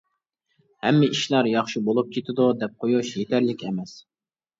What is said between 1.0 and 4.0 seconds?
ئىشلار ياخشى بولۇپ كېتىدۇ» دەپ قويۇش يېتەرلىك ئەمەس.